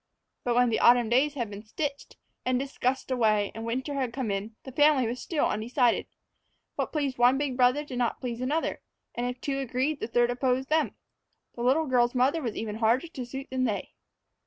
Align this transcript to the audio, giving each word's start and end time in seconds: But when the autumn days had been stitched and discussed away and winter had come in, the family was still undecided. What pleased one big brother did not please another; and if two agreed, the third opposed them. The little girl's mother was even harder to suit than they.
But 0.43 0.55
when 0.55 0.71
the 0.71 0.79
autumn 0.79 1.09
days 1.09 1.35
had 1.35 1.51
been 1.51 1.61
stitched 1.61 2.17
and 2.43 2.57
discussed 2.57 3.11
away 3.11 3.51
and 3.53 3.67
winter 3.67 3.93
had 3.93 4.11
come 4.13 4.31
in, 4.31 4.55
the 4.63 4.71
family 4.71 5.05
was 5.05 5.21
still 5.21 5.45
undecided. 5.45 6.07
What 6.75 6.91
pleased 6.91 7.19
one 7.19 7.37
big 7.37 7.55
brother 7.55 7.83
did 7.85 7.99
not 7.99 8.19
please 8.19 8.41
another; 8.41 8.81
and 9.13 9.27
if 9.29 9.39
two 9.39 9.59
agreed, 9.59 9.99
the 9.99 10.07
third 10.07 10.31
opposed 10.31 10.69
them. 10.69 10.95
The 11.53 11.61
little 11.61 11.85
girl's 11.85 12.15
mother 12.15 12.41
was 12.41 12.55
even 12.55 12.77
harder 12.77 13.09
to 13.09 13.25
suit 13.27 13.51
than 13.51 13.65
they. 13.65 13.93